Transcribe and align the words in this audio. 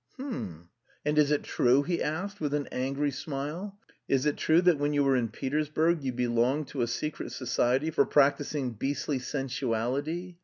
"H'm! 0.15 0.69
And 1.05 1.19
is 1.19 1.29
it 1.29 1.43
true?" 1.43 1.83
he 1.83 2.01
asked, 2.01 2.41
with 2.41 2.55
an 2.55 2.67
angry 2.71 3.11
smile. 3.11 3.77
"Is 4.07 4.25
it 4.25 4.35
true 4.35 4.59
that 4.63 4.79
when 4.79 4.93
you 4.93 5.03
were 5.03 5.15
in 5.15 5.29
Petersburg 5.29 6.01
you 6.03 6.11
belonged 6.11 6.69
to 6.69 6.81
a 6.81 6.87
secret 6.87 7.31
society 7.31 7.91
for 7.91 8.07
practising 8.07 8.71
beastly 8.71 9.19
sensuality? 9.19 10.37